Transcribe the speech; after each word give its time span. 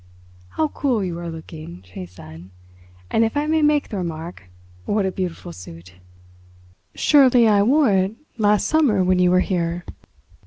"How 0.57 0.69
cool 0.69 1.03
you 1.03 1.19
are 1.19 1.29
looking," 1.29 1.83
she 1.85 2.07
said; 2.07 2.49
"and 3.11 3.23
if 3.23 3.37
I 3.37 3.45
may 3.45 3.61
make 3.61 3.89
the 3.89 3.97
remark—what 3.97 5.05
a 5.05 5.11
beautiful 5.11 5.53
suit!" 5.53 5.93
"Surely 6.95 7.47
I 7.47 7.61
wore 7.61 7.91
it 7.91 8.13
last 8.35 8.65
summer 8.65 9.03
when 9.03 9.19
you 9.19 9.29
were 9.29 9.41
here? 9.41 9.85